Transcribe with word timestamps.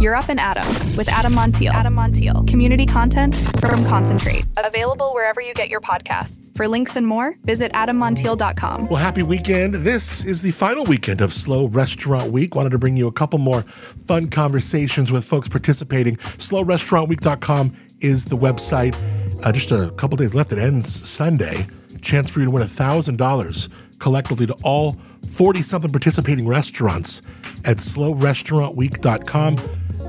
You're 0.00 0.16
Up 0.16 0.28
and 0.28 0.40
Adam 0.40 0.66
with 0.96 1.08
Adam 1.08 1.32
Montiel. 1.32 1.72
Adam 1.72 1.94
Montiel. 1.94 2.46
Community 2.48 2.84
content 2.84 3.34
from 3.60 3.84
Concentrate. 3.86 4.44
Available 4.56 5.14
wherever 5.14 5.40
you 5.40 5.54
get 5.54 5.68
your 5.68 5.80
podcasts. 5.80 6.54
For 6.56 6.66
links 6.68 6.96
and 6.96 7.06
more, 7.06 7.36
visit 7.44 7.72
adammontiel.com. 7.72 8.88
Well, 8.88 8.96
happy 8.98 9.22
weekend. 9.22 9.74
This 9.74 10.24
is 10.24 10.42
the 10.42 10.50
final 10.50 10.84
weekend 10.84 11.20
of 11.20 11.32
SLO 11.32 11.68
Restaurant 11.68 12.32
Week. 12.32 12.54
Wanted 12.54 12.70
to 12.70 12.78
bring 12.78 12.96
you 12.96 13.06
a 13.06 13.12
couple 13.12 13.38
more 13.38 13.62
fun 13.62 14.28
conversations 14.28 15.12
with 15.12 15.24
folks 15.24 15.48
participating. 15.48 16.16
SLORestaurantWeek.com 16.16 17.72
is 18.00 18.24
the 18.26 18.36
website. 18.36 18.96
Uh, 19.44 19.52
just 19.52 19.70
a 19.70 19.92
couple 19.96 20.16
days 20.16 20.34
left. 20.34 20.52
It 20.52 20.58
ends 20.58 21.08
Sunday. 21.08 21.66
Chance 22.02 22.30
for 22.30 22.40
you 22.40 22.46
to 22.46 22.50
win 22.50 22.62
$1,000 22.62 23.68
collectively 24.00 24.46
to 24.46 24.54
all 24.64 24.96
40 25.30 25.62
something 25.62 25.90
participating 25.90 26.46
restaurants 26.46 27.22
at 27.64 27.78
slorestaurantweek.com. 27.78 29.56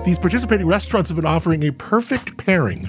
These 0.06 0.20
participating 0.20 0.68
restaurants 0.68 1.10
have 1.10 1.16
been 1.16 1.26
offering 1.26 1.64
a 1.64 1.72
perfect 1.72 2.38
pairing. 2.38 2.86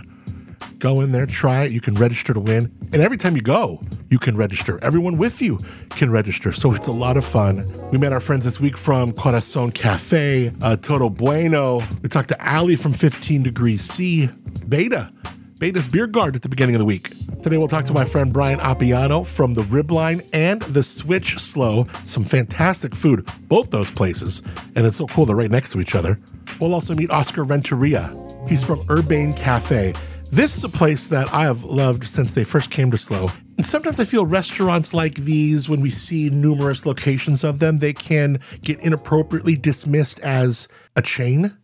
Go 0.79 1.01
in 1.01 1.13
there, 1.13 1.25
try 1.25 1.65
it. 1.65 1.73
You 1.73 1.81
can 1.81 1.95
register 1.95 2.35
to 2.35 2.41
win. 2.41 2.71
And 2.93 2.97
every 2.97 3.17
time 3.17 3.35
you 3.35 3.43
go, 3.43 3.83
you 4.11 4.19
can 4.19 4.37
register. 4.37 4.79
Everyone 4.83 5.17
with 5.17 5.41
you 5.41 5.59
can 5.91 6.11
register. 6.11 6.53
So 6.53 6.73
it's 6.75 6.87
a 6.87 6.93
lot 6.93 7.17
of 7.17 7.25
fun. 7.25 7.63
We 7.91 7.99
met 7.99 8.13
our 8.13 8.21
friends 8.21 8.45
this 8.45 8.61
week 8.61 8.77
from 8.77 9.13
Corazon 9.13 9.71
Cafe, 9.71 10.53
uh, 10.61 10.77
Todo 10.77 11.09
Bueno. 11.09 11.83
We 12.03 12.09
talked 12.11 12.29
to 12.29 12.49
Ali 12.49 12.77
from 12.77 12.93
15 12.93 13.43
Degrees 13.43 13.83
C, 13.83 14.29
Beda 14.69 15.11
Beda's 15.59 15.89
Biergarten 15.89 16.37
at 16.37 16.43
the 16.43 16.51
beginning 16.51 16.75
of 16.75 16.81
the 16.81 16.85
week. 16.85 17.09
Today 17.43 17.57
we'll 17.57 17.67
talk 17.67 17.87
to 17.87 17.95
my 17.95 18.05
friend 18.05 18.31
Brian 18.31 18.59
Apiano 18.59 19.27
from 19.27 19.55
the 19.55 19.63
Ribline 19.63 20.29
and 20.35 20.61
the 20.61 20.83
Switch 20.83 21.39
SLO. 21.39 21.87
Some 22.05 22.25
fantastic 22.25 22.95
food, 22.95 23.27
both 23.49 23.71
those 23.71 23.91
places, 23.91 24.43
and 24.75 24.85
it's 24.87 24.99
so 24.99 25.07
cool 25.07 25.25
they're 25.25 25.35
right 25.35 25.51
next 25.51 25.73
to 25.73 25.81
each 25.81 25.95
other. 25.95 26.21
We'll 26.61 26.75
also 26.75 26.95
meet 26.95 27.11
Oscar 27.11 27.43
Renteria. 27.43 28.11
He's 28.47 28.63
from 28.63 28.83
Urbane 28.91 29.33
Cafe. 29.33 29.95
This 30.31 30.59
is 30.59 30.65
a 30.65 30.69
place 30.69 31.07
that 31.09 31.33
I 31.33 31.45
have 31.45 31.65
loved 31.65 32.05
since 32.05 32.35
they 32.35 32.45
first 32.45 32.71
came 32.71 32.91
to 32.91 32.99
SLO. 32.99 33.31
And 33.57 33.65
sometimes 33.65 33.99
I 33.99 34.05
feel 34.05 34.27
restaurants 34.27 34.93
like 34.93 35.15
these, 35.15 35.71
when 35.71 35.81
we 35.81 35.89
see 35.89 36.29
numerous 36.29 36.85
locations 36.85 37.45
of 37.45 37.61
them, 37.61 37.79
they 37.79 37.95
can 37.95 38.41
get 38.61 38.79
inappropriately 38.81 39.57
dismissed 39.57 40.21
as 40.21 40.69
a 40.97 41.01
chain 41.01 41.57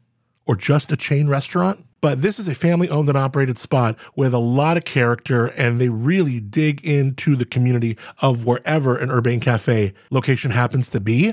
or 0.47 0.57
just 0.57 0.93
a 0.93 0.97
chain 0.97 1.29
restaurant. 1.29 1.85
But 2.03 2.21
this 2.21 2.41
is 2.41 2.49
a 2.49 2.55
family 2.55 2.91
owned 2.91 3.09
and 3.09 3.17
operated 3.17 3.57
spot 3.57 3.97
with 4.17 4.35
a 4.35 4.39
lot 4.39 4.77
of 4.77 4.85
character, 4.85 5.47
and 5.57 5.81
they 5.81 5.89
really 5.89 6.41
dig 6.41 6.85
into 6.85 7.37
the 7.37 7.47
community 7.47 7.97
of 8.21 8.45
wherever 8.45 8.97
an 8.99 9.11
Urbane 9.11 9.41
Cafe 9.41 9.95
location 10.11 10.51
happens 10.51 10.89
to 10.89 11.01
be. 11.01 11.33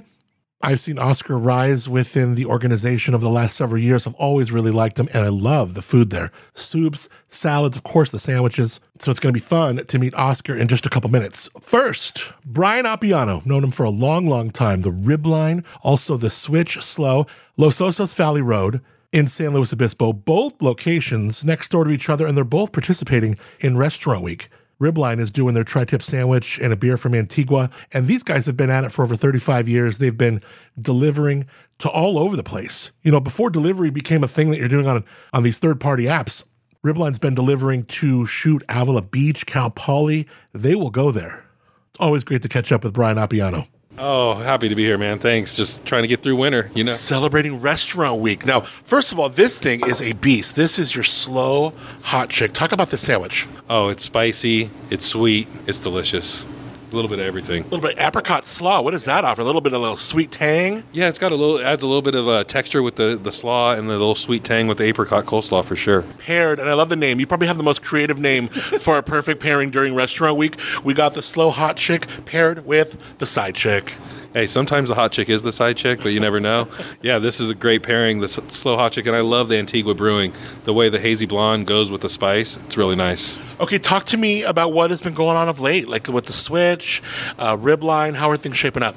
I've 0.61 0.80
seen 0.80 1.00
Oscar 1.00 1.38
rise 1.38 1.89
within 1.89 2.36
the 2.36 2.45
organization 2.45 3.16
over 3.16 3.23
the 3.23 3.31
last 3.31 3.56
several 3.56 3.81
years. 3.81 4.06
I've 4.06 4.14
always 4.16 4.52
really 4.52 4.72
liked 4.72 5.00
him, 5.00 5.08
and 5.11 5.26
I 5.26 5.30
love 5.30 5.73
the 5.73 5.81
food 5.81 6.11
there 6.11 6.31
soups, 6.53 7.09
salads, 7.28 7.76
of 7.76 7.83
course, 7.83 8.11
the 8.11 8.20
sandwiches. 8.20 8.80
So 9.00 9.09
it's 9.09 9.20
going 9.20 9.33
to 9.33 9.39
be 9.39 9.44
fun 9.44 9.78
to 9.78 10.00
meet 10.00 10.14
Oscar 10.14 10.56
in 10.56 10.67
just 10.67 10.86
a 10.86 10.89
couple 10.89 11.09
minutes. 11.09 11.50
First, 11.61 12.31
Brian 12.45 12.86
Apiano, 12.86 13.44
known 13.44 13.64
him 13.64 13.72
for 13.72 13.86
a 13.86 13.89
long, 13.89 14.28
long 14.28 14.52
time, 14.52 14.81
the 14.81 14.92
Ribline, 14.92 15.66
also 15.81 16.16
the 16.16 16.30
Switch 16.30 16.80
SLO, 16.80 17.26
Los 17.58 17.80
Osos 17.80 18.14
Valley 18.14 18.42
Road 18.42 18.81
in 19.12 19.28
San 19.28 19.54
Luis 19.54 19.74
Obispo, 19.74 20.14
both 20.14 20.62
locations 20.62 21.44
next 21.44 21.70
door 21.70 21.84
to 21.84 21.90
each 21.90 22.10
other, 22.10 22.28
and 22.28 22.38
they're 22.38 22.44
both 22.44 22.72
participating 22.72 23.38
in 23.60 23.78
Restaurant 23.78 24.24
Week. 24.24 24.50
Ribline 24.80 25.20
is 25.20 25.30
doing 25.30 25.56
their 25.56 25.64
tri 25.64 25.84
tip 25.84 26.02
sandwich 26.02 26.58
and 26.60 26.72
a 26.72 26.78
beer 26.78 26.96
from 26.96 27.14
Antigua. 27.14 27.70
And 27.92 28.08
these 28.08 28.24
guys 28.24 28.46
have 28.46 28.56
been 28.56 28.70
at 28.70 28.86
it 28.86 28.92
for 28.92 29.04
over 29.04 29.16
35 29.16 29.68
years. 29.68 29.98
They've 29.98 30.18
been 30.18 30.42
delivering 30.82 31.48
to 31.80 31.90
all 31.90 32.18
over 32.18 32.38
the 32.38 32.44
place. 32.44 32.92
You 33.04 33.12
know, 33.12 33.20
before 33.20 33.50
delivery 33.50 33.90
became 33.90 34.24
a 34.24 34.28
thing 34.28 34.52
that 34.52 34.60
you're 34.60 34.70
doing 34.70 34.88
on, 34.88 35.04
on 35.34 35.44
these 35.44 35.60
third 35.60 35.82
party 35.82 36.06
apps, 36.06 36.46
Ribline's 36.86 37.20
been 37.20 37.36
delivering 37.36 37.84
to 37.86 38.26
shoot 38.26 38.64
Avila 38.70 39.02
Beach, 39.02 39.46
Cal 39.46 39.70
Poly. 39.70 40.28
They 40.54 40.76
will 40.76 40.92
go 40.92 41.12
there. 41.12 41.44
It's 41.89 42.00
always 42.00 42.23
great 42.23 42.42
to 42.44 42.50
catch 42.50 42.72
up 42.72 42.86
with 42.86 42.94
Brian 42.94 43.17
Apiano. 43.17 43.67
Oh, 44.02 44.36
happy 44.36 44.70
to 44.70 44.76
be 44.76 44.86
here, 44.86 44.98
man. 44.98 45.20
Thanks. 45.20 45.58
Just 45.58 45.86
trying 45.86 46.04
to 46.04 46.08
get 46.08 46.23
through 46.23 46.37
winter, 46.37 46.71
you 46.73 46.86
know. 46.86 46.93
Celebrating 46.93 47.60
Restaurant 47.60 48.21
Week. 48.21 48.45
Now, 48.45 48.61
first 48.61 49.11
of 49.11 49.20
all, 49.20 49.27
this 49.27 49.60
thing 49.60 49.86
is 49.86 50.02
a 50.02 50.14
beast. 50.14 50.55
This 50.55 50.80
is 50.80 50.95
your 50.95 51.04
SLO 51.04 51.73
hot 52.04 52.30
chick. 52.30 52.54
Talk 52.54 52.71
about 52.71 52.88
the 52.89 52.98
sandwich. 52.98 53.48
Oh, 53.70 53.89
it's 53.89 54.04
spicy, 54.04 54.70
it's 54.89 55.05
sweet, 55.05 55.49
it's 55.67 55.80
delicious. 55.80 56.48
A 56.92 56.95
little 56.95 57.10
bit 57.10 57.20
of 57.20 57.26
everything. 57.26 57.61
A 57.61 57.66
little 57.66 57.82
bit 57.82 57.98
of 57.98 58.00
apricot 58.00 58.45
slaw. 58.45 58.82
What 58.82 58.92
does 58.92 59.05
that 59.05 59.23
offer? 59.23 59.42
A 59.42 59.45
little 59.45 59.61
bit 59.61 59.73
of 59.73 59.80
a 59.80 59.82
little 59.82 59.95
sweet 59.95 60.32
tang. 60.32 60.83
Yeah, 60.92 61.08
it's 61.08 61.20
got 61.20 61.32
a 61.32 61.36
little 61.36 61.64
adds 61.64 61.83
a 61.83 61.88
little 61.88 62.02
bit 62.02 62.16
of 62.16 62.27
a 62.27 62.44
texture 62.44 62.82
with 62.82 62.95
the 62.95 63.20
the 63.22 63.32
slaw 63.32 63.73
and 63.73 63.88
the 63.88 63.94
little 63.94 64.16
sweet 64.16 64.44
tang 64.44 64.67
with 64.67 64.80
the 64.80 64.86
apricot 64.86 65.26
coleslaw 65.26 65.64
for 65.64 65.76
sure. 65.76 66.02
Paired, 66.20 66.58
and 66.60 66.67
I 66.67 66.73
love 66.73 66.89
the 66.89 66.95
name. 66.95 67.20
You 67.20 67.27
probably 67.27 67.48
have 67.48 67.58
the 67.58 67.64
most 67.64 67.83
creative 67.83 68.17
name 68.17 68.48
for 68.80 68.98
a 68.98 69.04
perfect 69.04 69.39
pairing 69.39 69.70
during 69.70 69.94
Restaurant 69.94 70.38
Week. 70.38 70.60
We 70.83 70.95
got 70.95 71.14
the 71.14 71.22
SLO 71.22 71.52
hot 71.52 71.77
chick 71.77 72.08
paired 72.26 72.66
with 72.66 72.98
the 73.20 73.26
side 73.27 73.54
chick. 73.54 73.94
Hey, 74.32 74.45
sometimes 74.45 74.90
the 74.90 74.95
hot 74.95 75.12
chick 75.12 75.28
is 75.28 75.42
the 75.42 75.52
side 75.52 75.76
chick, 75.76 76.02
but 76.04 76.10
you 76.10 76.20
never 76.20 76.40
know. 76.40 76.67
Yeah, 77.02 77.17
this 77.17 77.40
is 77.40 77.50
a 77.50 77.56
great 77.56 77.82
pairing. 77.82 78.20
The 78.20 78.28
SLO 78.28 78.78
hot 78.78 78.92
chick, 78.92 79.08
and 79.08 79.16
I 79.16 79.22
love 79.22 79.50
the 79.50 79.58
Antigua 79.58 79.95
brewing. 79.95 80.34
The 80.66 80.73
way 80.73 80.88
the 80.90 81.00
hazy 81.00 81.26
blonde 81.26 81.66
goes 81.66 81.90
with 81.90 82.02
the 82.02 82.10
spice, 82.10 82.58
it's 82.58 82.78
really 82.78 82.95
nice. 82.95 83.39
Okay, 83.60 83.80
talk 83.80 84.06
to 84.06 84.18
me 84.18 84.44
about 84.44 84.72
what 84.72 84.92
has 84.92 85.02
been 85.02 85.16
going 85.16 85.36
on 85.36 85.50
of 85.50 85.60
late, 85.60 85.88
like 85.88 86.08
with 86.08 86.26
the 86.26 86.34
switch, 86.34 87.02
uh, 87.39 87.58
Ribline. 87.58 88.14
How 88.14 88.30
are 88.30 88.38
things 88.38 88.56
shaping 88.56 88.84
up? 88.84 88.95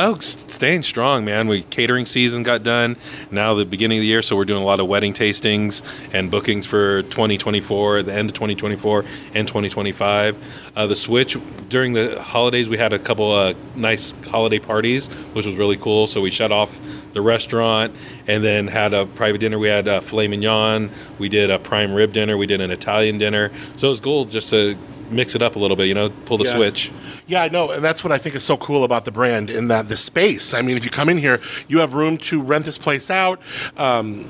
Oh, 0.00 0.16
staying 0.20 0.84
strong, 0.84 1.24
man. 1.24 1.48
We 1.48 1.64
catering 1.64 2.06
season 2.06 2.44
got 2.44 2.62
done. 2.62 2.96
Now 3.32 3.54
the 3.54 3.64
beginning 3.64 3.98
of 3.98 4.02
the 4.02 4.06
year, 4.06 4.22
so 4.22 4.36
we're 4.36 4.44
doing 4.44 4.62
a 4.62 4.64
lot 4.64 4.78
of 4.78 4.86
wedding 4.86 5.12
tastings 5.12 5.82
and 6.12 6.30
bookings 6.30 6.66
for 6.66 7.02
2024, 7.02 8.04
the 8.04 8.12
end 8.12 8.30
of 8.30 8.34
2024 8.34 9.04
and 9.34 9.48
2025. 9.48 10.72
Uh, 10.76 10.86
the 10.86 10.94
switch 10.94 11.36
during 11.68 11.94
the 11.94 12.22
holidays, 12.22 12.68
we 12.68 12.76
had 12.76 12.92
a 12.92 12.98
couple 13.00 13.32
of 13.32 13.56
nice 13.76 14.14
holiday 14.28 14.60
parties, 14.60 15.12
which 15.32 15.46
was 15.46 15.56
really 15.56 15.76
cool. 15.76 16.06
So 16.06 16.20
we 16.20 16.30
shut 16.30 16.52
off 16.52 16.78
the 17.12 17.20
restaurant 17.20 17.92
and 18.28 18.44
then 18.44 18.68
had 18.68 18.94
a 18.94 19.04
private 19.04 19.38
dinner. 19.38 19.58
We 19.58 19.66
had 19.66 19.88
a 19.88 20.00
filet 20.00 20.28
mignon. 20.28 20.92
We 21.18 21.28
did 21.28 21.50
a 21.50 21.58
prime 21.58 21.92
rib 21.92 22.12
dinner. 22.12 22.36
We 22.36 22.46
did 22.46 22.60
an 22.60 22.70
Italian 22.70 23.18
dinner. 23.18 23.50
So 23.74 23.88
it 23.88 23.90
was 23.90 24.00
cool 24.00 24.26
just 24.26 24.50
to 24.50 24.78
mix 25.10 25.34
it 25.34 25.42
up 25.42 25.56
a 25.56 25.58
little 25.58 25.76
bit, 25.76 25.86
you 25.86 25.94
know, 25.94 26.10
pull 26.26 26.38
the 26.38 26.44
Yeah. 26.44 26.54
switch. 26.56 26.90
Yeah, 27.26 27.42
I 27.42 27.48
know, 27.48 27.70
and 27.70 27.84
that's 27.84 28.02
what 28.02 28.12
I 28.12 28.18
think 28.18 28.34
is 28.34 28.44
so 28.44 28.56
cool 28.56 28.84
about 28.84 29.04
the 29.04 29.12
brand 29.12 29.50
in 29.50 29.68
that 29.68 29.88
the 29.88 29.96
space. 29.96 30.54
I 30.54 30.62
mean, 30.62 30.76
if 30.76 30.84
you 30.84 30.90
come 30.90 31.08
in 31.08 31.18
here, 31.18 31.40
you 31.68 31.78
have 31.80 31.94
room 31.94 32.16
to 32.18 32.40
rent 32.40 32.64
this 32.64 32.78
place 32.78 33.10
out. 33.10 33.40
Um, 33.76 34.28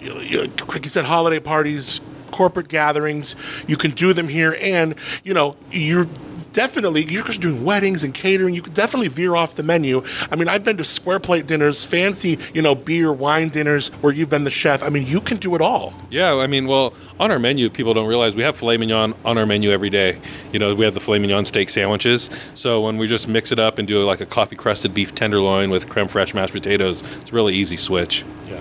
you, 0.00 0.14
you, 0.20 0.38
like 0.68 0.82
you 0.84 0.90
said, 0.90 1.04
holiday 1.06 1.40
parties, 1.40 2.00
corporate 2.34 2.66
gatherings, 2.68 3.36
you 3.68 3.76
can 3.76 3.92
do 3.92 4.12
them 4.12 4.26
here, 4.26 4.56
and 4.60 4.96
you 5.22 5.32
know, 5.32 5.56
you're 5.70 6.06
definitely 6.52 7.04
you're 7.04 7.24
just 7.24 7.40
doing 7.40 7.64
weddings 7.64 8.02
and 8.02 8.12
catering. 8.12 8.54
You 8.54 8.62
could 8.62 8.74
definitely 8.74 9.08
veer 9.08 9.36
off 9.36 9.54
the 9.54 9.62
menu. 9.62 10.02
I 10.32 10.36
mean, 10.36 10.48
I've 10.48 10.64
been 10.64 10.76
to 10.78 10.84
square 10.84 11.20
plate 11.20 11.46
dinners, 11.46 11.84
fancy, 11.84 12.38
you 12.52 12.60
know, 12.60 12.74
beer, 12.74 13.12
wine 13.12 13.50
dinners 13.50 13.88
where 14.00 14.12
you've 14.12 14.30
been 14.30 14.42
the 14.42 14.50
chef. 14.50 14.82
I 14.82 14.88
mean, 14.88 15.06
you 15.06 15.20
can 15.20 15.36
do 15.36 15.54
it 15.54 15.60
all. 15.60 15.94
Yeah, 16.10 16.34
I 16.34 16.48
mean, 16.48 16.66
well, 16.66 16.92
on 17.20 17.30
our 17.30 17.38
menu, 17.38 17.70
people 17.70 17.94
don't 17.94 18.08
realize 18.08 18.34
we 18.34 18.42
have 18.42 18.56
filet 18.56 18.78
mignon 18.78 19.14
on 19.24 19.38
our 19.38 19.46
menu 19.46 19.70
every 19.70 19.90
day. 19.90 20.18
You 20.52 20.58
know, 20.58 20.74
we 20.74 20.84
have 20.84 20.94
the 20.94 21.00
filet 21.00 21.20
mignon 21.20 21.44
steak 21.44 21.68
sandwiches. 21.68 22.30
So 22.54 22.80
when 22.80 22.98
we 22.98 23.06
just 23.06 23.28
mix 23.28 23.52
it 23.52 23.60
up 23.60 23.78
and 23.78 23.86
do 23.86 24.02
like 24.02 24.20
a 24.20 24.26
coffee 24.26 24.56
crusted 24.56 24.92
beef 24.92 25.14
tenderloin 25.14 25.70
with 25.70 25.88
creme 25.88 26.08
fraiche 26.08 26.34
mashed 26.34 26.52
potatoes, 26.52 27.02
it's 27.20 27.30
a 27.30 27.34
really 27.34 27.54
easy 27.54 27.76
switch. 27.76 28.24
Yeah. 28.48 28.60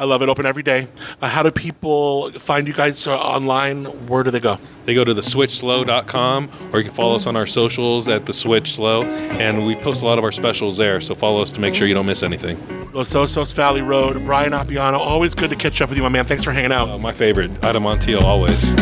I 0.00 0.04
love 0.04 0.22
it. 0.22 0.30
Open 0.30 0.46
every 0.46 0.62
day. 0.62 0.88
Uh, 1.20 1.28
how 1.28 1.42
do 1.42 1.50
people 1.50 2.32
find 2.32 2.66
you 2.66 2.72
guys 2.72 3.06
uh, 3.06 3.14
online? 3.18 3.84
Where 4.06 4.22
do 4.22 4.30
they 4.30 4.40
go? 4.40 4.58
They 4.86 4.94
go 4.94 5.04
to 5.04 5.12
theswitchslo.com 5.12 6.50
or 6.72 6.78
you 6.78 6.84
can 6.86 6.94
follow 6.94 7.16
us 7.16 7.26
on 7.26 7.36
our 7.36 7.44
socials 7.44 8.08
at 8.08 8.24
the 8.24 8.32
Switch 8.32 8.72
SLO, 8.72 9.04
and 9.04 9.66
we 9.66 9.76
post 9.76 10.02
a 10.02 10.06
lot 10.06 10.16
of 10.16 10.24
our 10.24 10.32
specials 10.32 10.78
there. 10.78 11.02
So 11.02 11.14
follow 11.14 11.42
us 11.42 11.52
to 11.52 11.60
make 11.60 11.74
sure 11.74 11.86
you 11.86 11.92
don't 11.92 12.06
miss 12.06 12.22
anything. 12.22 12.58
Los 12.94 13.12
Osos 13.12 13.52
Valley 13.52 13.82
Road. 13.82 14.24
Brian 14.24 14.52
Apiano. 14.52 14.96
Always 14.96 15.34
good 15.34 15.50
to 15.50 15.56
catch 15.56 15.82
up 15.82 15.90
with 15.90 15.98
you, 15.98 16.02
my 16.02 16.08
man. 16.08 16.24
Thanks 16.24 16.44
for 16.44 16.52
hanging 16.52 16.72
out. 16.72 16.88
Uh, 16.88 16.96
my 16.96 17.12
favorite, 17.12 17.62
Adam 17.62 17.82
Montiel, 17.82 18.22
always. 18.22 18.74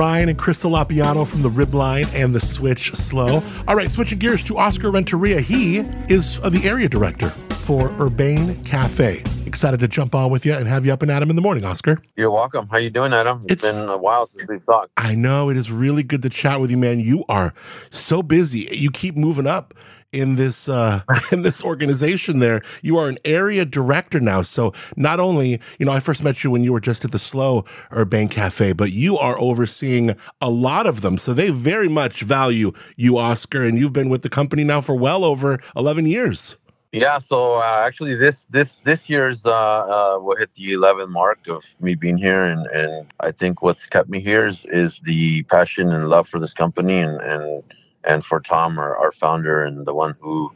Again. 0.00 0.26
Thanks 0.28 0.28
to 0.28 0.28
Brian 0.28 0.28
and 0.28 0.38
Crystal 0.38 0.70
Lapiano 0.70 1.26
from 1.26 1.42
the 1.42 1.50
Ribline 1.50 2.12
and 2.14 2.34
the 2.34 2.40
Switch 2.40 2.94
SLO. 2.94 3.42
All 3.66 3.74
right, 3.76 3.90
switching 3.90 4.18
gears 4.18 4.44
to 4.44 4.56
Oscar 4.58 4.90
Renteria. 4.90 5.40
He 5.40 5.78
is 6.08 6.38
uh, 6.42 6.50
the 6.50 6.66
area 6.68 6.88
director 6.88 7.30
for 7.58 7.90
Urbane 8.00 8.62
Cafe. 8.64 9.22
Excited 9.46 9.80
to 9.80 9.88
jump 9.88 10.14
on 10.14 10.30
with 10.30 10.44
you 10.46 10.52
and 10.54 10.68
have 10.68 10.84
you 10.86 10.92
up 10.92 11.02
and 11.02 11.10
at 11.10 11.22
him 11.22 11.30
in 11.30 11.36
the 11.36 11.42
morning, 11.42 11.64
Oscar. 11.64 11.98
You're 12.16 12.30
welcome. 12.30 12.68
How 12.68 12.76
you 12.78 12.90
doing, 12.90 13.12
Adam? 13.12 13.38
It's- 13.48 13.64
it's 13.64 13.78
been 13.78 13.88
a 13.88 13.96
while 13.96 14.26
since 14.28 14.48
we've 14.48 14.64
talked. 14.64 14.90
I 14.96 15.14
know 15.14 15.50
it 15.50 15.56
is 15.56 15.70
really 15.72 16.02
good 16.02 16.22
to 16.22 16.28
chat 16.28 16.60
with 16.60 16.70
you, 16.70 16.76
man. 16.78 17.00
You 17.00 17.24
are 17.28 17.52
so 17.90 18.22
busy. 18.22 18.68
You 18.70 18.90
keep 18.90 19.16
moving 19.16 19.46
up 19.46 19.74
in 20.12 20.36
this 20.36 20.68
uh, 20.68 21.02
in 21.32 21.42
this 21.42 21.62
organization. 21.62 22.38
There, 22.38 22.62
you 22.82 22.96
are 22.98 23.08
an 23.08 23.18
area 23.24 23.64
director 23.64 24.20
now. 24.20 24.42
So 24.42 24.72
not 24.96 25.20
only 25.20 25.60
you 25.78 25.86
know 25.86 25.92
I 25.92 26.00
first 26.00 26.22
met 26.22 26.44
you 26.44 26.50
when 26.50 26.64
you 26.64 26.72
were 26.72 26.80
just 26.80 27.04
at 27.04 27.12
the 27.12 27.18
SLO 27.18 27.64
Urbane 27.92 28.28
Cafe, 28.28 28.72
but 28.72 28.92
you 28.92 29.18
are 29.18 29.38
overseeing 29.40 30.16
a 30.40 30.50
lot 30.50 30.86
of 30.86 31.00
them. 31.00 31.18
So 31.18 31.34
they 31.34 31.50
very 31.50 31.88
much 31.88 32.22
value 32.22 32.72
you, 32.96 33.18
Oscar, 33.18 33.64
and 33.64 33.78
you've 33.78 33.92
been 33.92 34.08
with 34.08 34.22
the 34.22 34.30
company 34.30 34.64
now 34.64 34.80
for 34.80 34.96
well 34.96 35.24
over 35.24 35.58
eleven 35.76 36.06
years. 36.06 36.56
Yeah, 36.90 37.18
so 37.18 37.56
uh, 37.56 37.82
actually, 37.86 38.14
this 38.14 38.46
this 38.48 38.80
this 38.80 39.10
year's 39.10 39.44
uh, 39.44 39.52
uh, 39.52 40.18
will 40.20 40.36
hit 40.36 40.54
the 40.54 40.72
11 40.72 41.12
mark 41.12 41.46
of 41.46 41.62
me 41.80 41.94
being 41.94 42.16
here, 42.16 42.44
and, 42.44 42.66
and 42.68 43.06
I 43.20 43.30
think 43.30 43.60
what's 43.60 43.86
kept 43.86 44.08
me 44.08 44.20
here 44.20 44.46
is, 44.46 44.64
is 44.72 45.00
the 45.00 45.42
passion 45.44 45.90
and 45.90 46.08
love 46.08 46.28
for 46.28 46.38
this 46.40 46.54
company, 46.54 46.98
and 46.98 47.20
and 47.20 47.62
and 48.08 48.24
for 48.24 48.40
Tom, 48.40 48.78
our, 48.78 48.96
our 48.96 49.12
founder, 49.12 49.62
and 49.62 49.86
the 49.86 49.94
one 49.94 50.16
who 50.18 50.50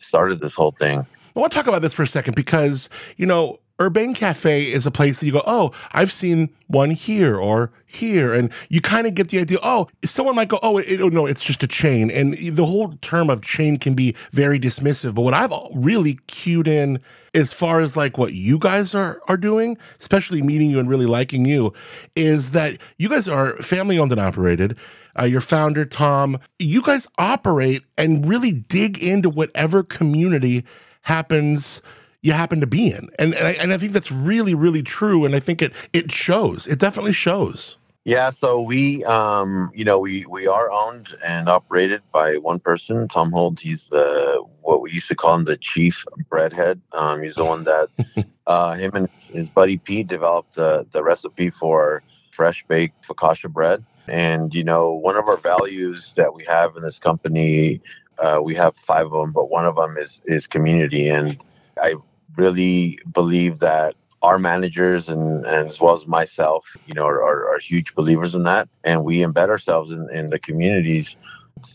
started 0.00 0.40
this 0.40 0.54
whole 0.54 0.72
thing. 0.72 1.06
I 1.36 1.40
want 1.40 1.52
to 1.52 1.58
talk 1.58 1.68
about 1.68 1.82
this 1.82 1.94
for 1.94 2.02
a 2.02 2.06
second 2.06 2.34
because 2.34 2.90
you 3.16 3.26
know 3.26 3.60
Urbane 3.80 4.14
Cafe 4.14 4.62
is 4.62 4.86
a 4.86 4.90
place 4.90 5.18
that 5.18 5.26
you 5.26 5.32
go, 5.32 5.42
oh, 5.46 5.72
I've 5.92 6.12
seen 6.12 6.48
one 6.68 6.92
here 6.92 7.36
or 7.36 7.72
here. 7.86 8.32
And 8.32 8.52
you 8.68 8.80
kind 8.80 9.04
of 9.04 9.14
get 9.14 9.30
the 9.30 9.40
idea, 9.40 9.58
oh, 9.64 9.88
someone 10.04 10.36
might 10.36 10.46
go, 10.46 10.60
oh, 10.62 10.78
it, 10.78 10.88
it, 10.88 11.00
oh, 11.02 11.08
no, 11.08 11.26
it's 11.26 11.42
just 11.42 11.64
a 11.64 11.66
chain. 11.66 12.08
And 12.08 12.34
the 12.34 12.64
whole 12.64 12.92
term 12.98 13.30
of 13.30 13.42
chain 13.42 13.78
can 13.78 13.94
be 13.94 14.14
very 14.30 14.60
dismissive. 14.60 15.16
But 15.16 15.22
what 15.22 15.34
I've 15.34 15.52
really 15.74 16.20
cued 16.28 16.68
in 16.68 17.00
as 17.34 17.52
far 17.52 17.80
as 17.80 17.96
like 17.96 18.16
what 18.16 18.32
you 18.32 18.60
guys 18.60 18.94
are, 18.94 19.20
are 19.26 19.36
doing, 19.36 19.76
especially 19.98 20.40
meeting 20.40 20.70
you 20.70 20.78
and 20.78 20.88
really 20.88 21.06
liking 21.06 21.44
you, 21.44 21.72
is 22.14 22.52
that 22.52 22.78
you 22.98 23.08
guys 23.08 23.28
are 23.28 23.56
family 23.56 23.98
owned 23.98 24.12
and 24.12 24.20
operated. 24.20 24.78
Uh, 25.18 25.24
your 25.24 25.40
founder, 25.40 25.84
Tom, 25.84 26.38
you 26.58 26.82
guys 26.82 27.06
operate 27.18 27.82
and 27.96 28.26
really 28.26 28.52
dig 28.52 29.02
into 29.02 29.30
whatever 29.30 29.82
community 29.82 30.64
happens 31.02 31.82
you 32.22 32.32
happen 32.32 32.58
to 32.60 32.66
be 32.66 32.88
in. 32.88 33.08
And 33.18 33.34
and 33.34 33.46
I, 33.46 33.50
and 33.52 33.72
I 33.72 33.76
think 33.76 33.92
that's 33.92 34.10
really 34.10 34.54
really 34.54 34.82
true 34.82 35.26
and 35.26 35.34
I 35.34 35.40
think 35.40 35.60
it 35.60 35.72
it 35.92 36.10
shows. 36.10 36.66
It 36.66 36.78
definitely 36.78 37.12
shows. 37.12 37.76
Yeah, 38.06 38.28
so 38.28 38.60
we, 38.60 39.02
um, 39.04 39.70
you 39.74 39.84
know, 39.84 39.98
we 39.98 40.26
we 40.26 40.46
are 40.46 40.70
owned 40.70 41.08
and 41.24 41.48
operated 41.48 42.02
by 42.12 42.36
one 42.36 42.60
person, 42.60 43.08
Tom 43.08 43.32
Holt. 43.32 43.60
He's 43.60 43.88
the 43.88 44.44
what 44.60 44.82
we 44.82 44.90
used 44.90 45.08
to 45.08 45.14
call 45.14 45.34
him 45.36 45.44
the 45.44 45.56
chief 45.56 46.04
breadhead. 46.30 46.80
Um, 46.92 47.22
he's 47.22 47.34
the 47.34 47.46
one 47.46 47.64
that 47.64 47.88
uh, 48.46 48.74
him 48.74 48.90
and 48.94 49.08
his 49.32 49.48
buddy 49.48 49.78
Pete 49.78 50.06
developed 50.06 50.54
the 50.54 50.86
the 50.92 51.02
recipe 51.02 51.48
for 51.48 52.02
fresh 52.30 52.62
baked 52.68 53.06
focaccia 53.08 53.50
bread. 53.50 53.84
And 54.08 54.54
you 54.54 54.64
know, 54.64 54.92
one 54.92 55.16
of 55.16 55.28
our 55.28 55.36
values 55.36 56.12
that 56.16 56.34
we 56.34 56.44
have 56.44 56.76
in 56.76 56.82
this 56.82 56.98
company, 56.98 57.80
uh, 58.18 58.40
we 58.42 58.54
have 58.54 58.76
five 58.76 59.06
of 59.06 59.12
them, 59.12 59.32
but 59.32 59.50
one 59.50 59.66
of 59.66 59.76
them 59.76 59.96
is 59.96 60.22
is 60.26 60.46
community. 60.46 61.08
And 61.08 61.38
I 61.80 61.94
really 62.36 62.98
believe 63.12 63.60
that 63.60 63.94
our 64.22 64.38
managers 64.38 65.08
and, 65.08 65.44
and 65.44 65.68
as 65.68 65.80
well 65.80 65.94
as 65.94 66.06
myself, 66.06 66.76
you 66.86 66.94
know, 66.94 67.04
are, 67.04 67.22
are, 67.22 67.54
are, 67.54 67.58
huge 67.58 67.94
believers 67.94 68.34
in 68.34 68.42
that, 68.44 68.68
and 68.82 69.04
we 69.04 69.18
embed 69.18 69.50
ourselves 69.50 69.90
in, 69.90 70.08
in 70.10 70.30
the 70.30 70.38
communities. 70.38 71.16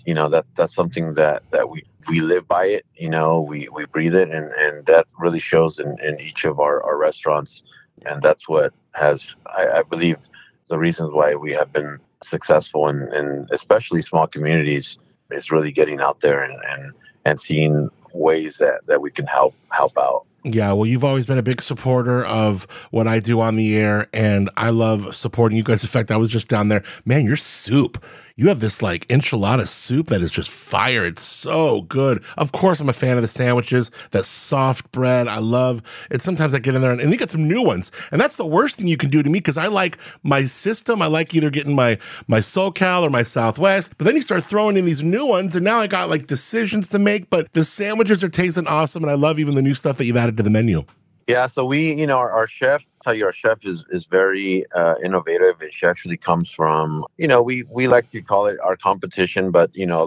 You 0.06 0.14
know 0.14 0.30
that 0.30 0.46
that's 0.56 0.74
something 0.74 1.14
that 1.14 1.44
that 1.52 1.70
we 1.70 1.84
we 2.08 2.22
live 2.22 2.48
by 2.48 2.66
it. 2.66 2.86
You 2.96 3.10
know, 3.10 3.42
we 3.42 3.70
we 3.70 3.86
breathe 3.86 4.16
it, 4.16 4.30
and 4.30 4.52
and 4.54 4.86
that 4.88 5.08
really 5.20 5.40
shows 5.40 5.80
in, 5.80 5.98
in 6.02 6.20
each 6.20 6.44
of 6.44 6.60
our, 6.60 6.84
our 6.84 6.98
restaurants, 6.98 7.64
and 8.06 8.22
that's 8.22 8.50
what 8.50 8.74
has 8.94 9.36
I, 9.46 9.68
I 9.80 9.84
believe 9.84 10.18
the 10.70 10.78
reasons 10.78 11.12
why 11.12 11.36
we 11.36 11.54
have 11.54 11.72
been 11.72 12.00
successful 12.24 12.88
in 12.88 13.48
especially 13.51 14.01
small 14.01 14.27
communities 14.27 15.00
is 15.31 15.51
really 15.51 15.71
getting 15.71 16.00
out 16.00 16.21
there 16.21 16.44
and 16.44 16.57
and, 16.68 16.94
and 17.25 17.39
seeing 17.39 17.89
ways 18.13 18.57
that, 18.57 18.86
that 18.88 19.01
we 19.01 19.12
can 19.12 19.25
help 19.25 19.54
help 19.71 19.98
out. 19.98 20.25
Yeah, 20.45 20.71
well, 20.71 20.86
you've 20.86 21.04
always 21.04 21.25
been 21.25 21.38
a 21.38 21.44
big 21.44 21.62
supporter 21.62 22.25
of 22.25 22.66
what 22.92 23.07
I 23.07 23.19
do 23.19 23.42
on 23.42 23.57
the 23.57 23.75
air, 23.75 24.07
and 24.13 24.50
I 24.56 24.69
love 24.69 25.13
supporting 25.13 25.57
you 25.57 25.63
guys. 25.63 25.83
In 25.83 25.89
fact, 25.89 26.12
I 26.12 26.18
was 26.18 26.30
just 26.30 26.48
down 26.48 26.69
there. 26.69 26.81
Man, 27.06 27.25
your 27.25 27.36
soup 27.36 28.04
you 28.39 28.48
have 28.48 28.62
this 28.62 28.81
like 28.81 29.06
enchilada 29.10 29.68
soup 29.68 30.07
that 30.07 30.21
is 30.21 30.31
just 30.31 30.50
fire. 30.50 31.06
It's 31.06 31.21
so 31.21 31.81
good. 31.81 32.24
Of 32.38 32.54
course, 32.54 32.80
I'm 32.80 32.88
a 32.88 32.94
fan 32.94 33.18
of 33.18 33.21
the 33.21 33.27
sandwiches, 33.27 33.92
that 34.12 34.24
soft 34.24 34.94
bread. 34.94 35.27
I 35.27 35.39
love 35.39 35.81
it. 36.10 36.22
Sometimes 36.22 36.54
I 36.54 36.60
get 36.60 36.74
in 36.74 36.81
there 36.81 36.92
and, 36.92 37.01
and 37.01 37.12
they 37.12 37.18
get 37.18 37.30
some 37.30 37.50
new 37.50 37.62
ones. 37.62 37.92
And 38.13 38.22
that's 38.22 38.38
the 38.38 38.45
worst 38.45 38.77
thing 38.77 38.88
you 38.88 38.95
can 38.95 39.10
do 39.10 39.22
to 39.22 39.30
me 39.30 39.39
because 39.39 39.57
I 39.57 39.68
like 39.68 39.98
my 40.24 40.45
system. 40.45 41.01
I 41.01 41.07
like 41.07 41.36
either 41.36 41.50
getting 41.50 41.75
my, 41.75 41.98
my 42.30 42.39
SoCal 42.39 43.01
or 43.04 43.10
my 43.10 43.24
Southwest, 43.24 43.98
but 43.98 44.06
then 44.06 44.15
you 44.15 44.22
start 44.22 44.45
throwing 44.45 44.77
in 44.77 44.86
these 44.86 45.04
new 45.04 45.25
ones. 45.25 45.57
And 45.57 45.65
now 45.65 45.80
I 45.80 45.88
got 45.88 46.10
like 46.10 46.25
decisions 46.25 46.88
to 46.89 47.00
make, 47.00 47.30
but 47.30 47.51
the 47.51 47.65
sandwiches 47.65 48.24
are 48.24 48.30
tasting 48.30 48.68
awesome. 48.68 49.04
And 49.04 49.12
I 49.12 49.15
love 49.15 49.38
even 49.39 49.56
the 49.56 49.59
new 49.62 49.74
stuff 49.74 49.98
that 49.98 50.06
you've 50.06 50.18
added 50.18 50.38
to 50.38 50.44
the 50.44 50.50
menu. 50.50 50.84
Yeah, 51.30 51.46
so 51.46 51.64
we, 51.64 51.94
you 51.94 52.08
know, 52.08 52.18
our, 52.18 52.32
our 52.32 52.48
chef, 52.48 52.82
tell 53.04 53.14
you, 53.14 53.24
our 53.24 53.32
chef 53.32 53.64
is 53.64 53.86
is 53.92 54.08
very 54.08 54.66
uh, 54.72 54.96
innovative. 55.04 55.58
she 55.70 55.86
actually 55.86 56.18
comes 56.18 56.50
from, 56.50 57.06
you 57.20 57.28
know, 57.28 57.40
we 57.44 57.62
we 57.70 57.88
like 57.88 58.08
to 58.10 58.22
call 58.24 58.48
it 58.48 58.58
our 58.62 58.76
competition, 58.76 59.52
but 59.52 59.70
you 59.76 59.86
know, 59.86 60.02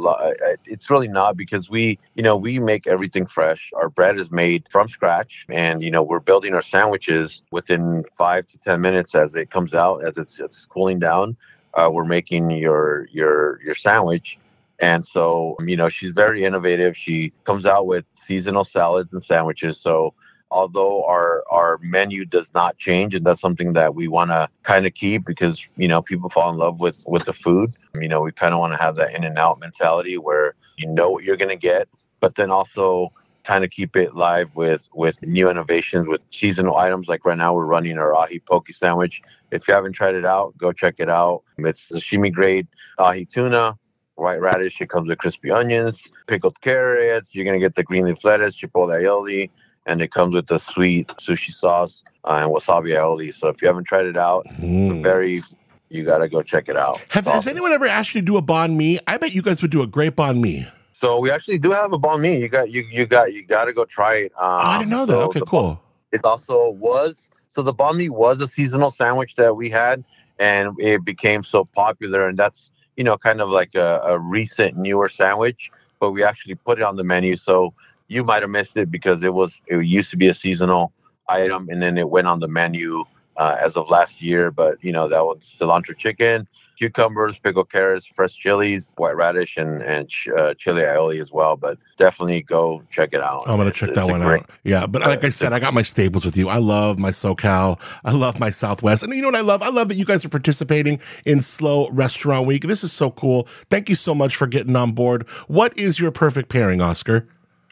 it's 0.64 0.90
really 0.90 1.06
not 1.06 1.36
because 1.36 1.70
we, 1.70 1.96
you 2.16 2.24
know, 2.24 2.36
we 2.36 2.58
make 2.58 2.88
everything 2.88 3.24
fresh. 3.24 3.70
Our 3.76 3.88
bread 3.88 4.18
is 4.18 4.32
made 4.32 4.64
from 4.68 4.88
scratch, 4.88 5.46
and 5.48 5.80
you 5.80 5.92
know, 5.92 6.02
we're 6.02 6.18
building 6.18 6.54
our 6.54 6.62
sandwiches 6.62 7.44
within 7.52 8.04
five 8.18 8.48
to 8.48 8.58
ten 8.58 8.80
minutes 8.80 9.14
as 9.14 9.36
it 9.36 9.48
comes 9.48 9.74
out, 9.74 10.04
as 10.04 10.18
it's, 10.18 10.40
it's 10.40 10.66
cooling 10.66 10.98
down. 10.98 11.36
Uh, 11.74 11.88
we're 11.88 12.04
making 12.04 12.50
your 12.50 13.06
your 13.12 13.62
your 13.62 13.76
sandwich 13.76 14.40
and 14.82 15.06
so, 15.06 15.54
um, 15.60 15.68
you 15.68 15.76
know, 15.76 15.88
she's 15.88 16.10
very 16.10 16.44
innovative. 16.44 16.96
She 16.96 17.32
comes 17.44 17.64
out 17.64 17.86
with 17.86 18.04
seasonal 18.12 18.64
salads 18.64 19.12
and 19.12 19.22
sandwiches. 19.22 19.78
So 19.80 20.12
although 20.50 21.04
our 21.04 21.44
our 21.50 21.78
menu 21.82 22.24
does 22.26 22.52
not 22.52 22.76
change 22.76 23.14
and 23.14 23.24
that's 23.24 23.40
something 23.40 23.72
that 23.72 23.94
we 23.94 24.06
want 24.06 24.30
to 24.30 24.46
kind 24.64 24.84
of 24.84 24.92
keep 24.92 25.24
because 25.24 25.66
you 25.78 25.88
know 25.88 26.02
people 26.02 26.28
fall 26.28 26.50
in 26.50 26.58
love 26.58 26.78
with 26.78 27.02
with 27.06 27.24
the 27.24 27.32
food 27.32 27.72
you 27.98 28.06
know 28.06 28.20
we 28.20 28.30
kind 28.30 28.52
of 28.52 28.60
want 28.60 28.70
to 28.70 28.76
have 28.76 28.94
that 28.94 29.14
in 29.14 29.24
and 29.24 29.38
out 29.38 29.58
mentality 29.60 30.18
where 30.18 30.54
you 30.76 30.86
know 30.86 31.08
what 31.08 31.24
you're 31.24 31.38
going 31.38 31.48
to 31.48 31.56
get 31.56 31.88
but 32.20 32.34
then 32.34 32.50
also 32.50 33.10
kind 33.44 33.64
of 33.64 33.70
keep 33.70 33.96
it 33.96 34.14
live 34.14 34.54
with 34.54 34.90
with 34.92 35.20
new 35.22 35.48
innovations 35.48 36.06
with 36.06 36.20
seasonal 36.28 36.76
items 36.76 37.08
like 37.08 37.24
right 37.24 37.38
now 37.38 37.54
we're 37.54 37.64
running 37.64 37.96
our 37.96 38.14
ahi 38.14 38.38
poke 38.40 38.68
sandwich 38.68 39.22
if 39.52 39.66
you 39.66 39.72
haven't 39.72 39.94
tried 39.94 40.14
it 40.14 40.26
out 40.26 40.54
go 40.58 40.70
check 40.70 40.96
it 40.98 41.08
out 41.08 41.42
it's 41.56 41.90
sashimi 41.90 42.30
grade 42.30 42.68
ahi 42.98 43.24
tuna 43.24 43.74
white 44.16 44.40
radish 44.40 44.80
it 44.80 44.88
comes 44.88 45.08
with 45.08 45.18
crispy 45.18 45.50
onions 45.50 46.12
pickled 46.26 46.60
carrots 46.60 47.34
you're 47.34 47.44
going 47.44 47.58
to 47.58 47.64
get 47.64 47.74
the 47.74 47.82
green 47.82 48.04
leaf 48.04 48.24
lettuce 48.24 48.58
chipotle 48.58 49.00
aioli 49.00 49.50
and 49.86 50.00
it 50.00 50.12
comes 50.12 50.34
with 50.34 50.46
the 50.46 50.58
sweet 50.58 51.08
sushi 51.08 51.50
sauce 51.50 52.04
uh, 52.24 52.40
and 52.42 52.52
wasabi 52.52 52.90
aioli. 52.90 53.32
So 53.32 53.48
if 53.48 53.62
you 53.62 53.68
haven't 53.68 53.84
tried 53.84 54.06
it 54.06 54.16
out, 54.16 54.46
mm. 54.46 55.02
very 55.02 55.42
you 55.88 56.04
got 56.04 56.18
to 56.18 56.28
go 56.28 56.42
check 56.42 56.68
it 56.68 56.76
out. 56.76 56.98
Have, 57.10 57.26
awesome. 57.26 57.32
Has 57.32 57.46
anyone 57.46 57.72
ever 57.72 57.86
asked 57.86 58.14
you 58.14 58.22
to 58.22 58.24
do 58.24 58.36
a 58.36 58.42
banh 58.42 58.76
mi? 58.76 58.98
I 59.06 59.18
bet 59.18 59.34
you 59.34 59.42
guys 59.42 59.60
would 59.60 59.70
do 59.70 59.82
a 59.82 59.86
great 59.86 60.16
banh 60.16 60.40
mi. 60.40 60.66
So 60.98 61.18
we 61.18 61.30
actually 61.30 61.58
do 61.58 61.72
have 61.72 61.92
a 61.92 61.98
banh 61.98 62.20
mi. 62.20 62.38
You 62.38 62.48
got 62.48 62.70
you 62.70 62.82
you 62.90 63.06
got 63.06 63.32
you 63.32 63.44
got 63.44 63.66
to 63.66 63.72
go 63.72 63.84
try 63.84 64.16
it. 64.16 64.32
Um, 64.36 64.48
oh, 64.48 64.56
I 64.56 64.78
didn't 64.78 64.90
know 64.90 65.06
that. 65.06 65.12
So 65.12 65.24
okay, 65.26 65.42
cool. 65.46 65.80
It 66.12 66.24
also 66.24 66.70
was 66.70 67.30
so 67.50 67.62
the 67.62 67.74
banh 67.74 67.96
mi 67.96 68.08
was 68.08 68.40
a 68.40 68.48
seasonal 68.48 68.90
sandwich 68.90 69.34
that 69.36 69.56
we 69.56 69.68
had, 69.68 70.04
and 70.38 70.78
it 70.78 71.04
became 71.04 71.42
so 71.42 71.64
popular, 71.64 72.28
and 72.28 72.38
that's 72.38 72.70
you 72.96 73.04
know 73.04 73.16
kind 73.16 73.40
of 73.40 73.48
like 73.48 73.74
a, 73.74 74.00
a 74.04 74.18
recent 74.18 74.76
newer 74.76 75.08
sandwich, 75.08 75.70
but 76.00 76.12
we 76.12 76.22
actually 76.22 76.54
put 76.54 76.78
it 76.78 76.84
on 76.84 76.96
the 76.96 77.04
menu. 77.04 77.36
So 77.36 77.74
you 78.08 78.24
might 78.24 78.42
have 78.42 78.50
missed 78.50 78.76
it 78.76 78.90
because 78.90 79.22
it 79.22 79.34
was 79.34 79.62
it 79.66 79.84
used 79.84 80.10
to 80.10 80.16
be 80.16 80.28
a 80.28 80.34
seasonal 80.34 80.92
item 81.28 81.68
and 81.70 81.80
then 81.82 81.96
it 81.96 82.08
went 82.10 82.26
on 82.26 82.40
the 82.40 82.48
menu 82.48 83.04
uh, 83.36 83.56
as 83.60 83.76
of 83.76 83.88
last 83.88 84.22
year. 84.22 84.50
But 84.50 84.82
you 84.82 84.92
know 84.92 85.08
that 85.08 85.24
was 85.24 85.38
cilantro 85.40 85.96
chicken, 85.96 86.46
cucumbers, 86.76 87.38
pickled 87.38 87.70
carrots, 87.70 88.06
fresh 88.06 88.34
chilies, 88.34 88.94
white 88.96 89.16
radish, 89.16 89.56
and 89.56 89.82
and 89.82 90.10
uh, 90.36 90.54
chili 90.54 90.82
aioli 90.82 91.20
as 91.20 91.32
well. 91.32 91.56
But 91.56 91.78
definitely 91.96 92.42
go 92.42 92.82
check 92.90 93.10
it 93.12 93.22
out. 93.22 93.42
I'm 93.46 93.56
gonna 93.56 93.68
it's, 93.68 93.78
check 93.78 93.90
it's 93.90 93.98
that 93.98 94.08
one 94.08 94.20
great, 94.20 94.40
out. 94.40 94.50
Yeah, 94.64 94.86
but 94.86 95.02
like 95.02 95.24
I 95.24 95.30
said, 95.30 95.52
I 95.52 95.58
got 95.58 95.74
my 95.74 95.82
staples 95.82 96.24
with 96.24 96.36
you. 96.36 96.48
I 96.48 96.58
love 96.58 96.98
my 96.98 97.10
SoCal. 97.10 97.80
I 98.04 98.12
love 98.12 98.38
my 98.40 98.50
Southwest, 98.50 99.02
and 99.02 99.14
you 99.14 99.22
know 99.22 99.28
what 99.28 99.36
I 99.36 99.42
love? 99.42 99.62
I 99.62 99.68
love 99.68 99.88
that 99.88 99.96
you 99.96 100.04
guys 100.04 100.24
are 100.24 100.30
participating 100.30 101.00
in 101.26 101.40
SLO 101.40 101.88
Restaurant 101.90 102.46
Week. 102.46 102.62
This 102.62 102.84
is 102.84 102.92
so 102.92 103.10
cool. 103.10 103.44
Thank 103.70 103.88
you 103.88 103.94
so 103.94 104.14
much 104.14 104.36
for 104.36 104.46
getting 104.46 104.76
on 104.76 104.92
board. 104.92 105.28
What 105.48 105.76
is 105.78 105.98
your 106.00 106.10
perfect 106.10 106.48
pairing, 106.48 106.80
Oscar? 106.80 107.28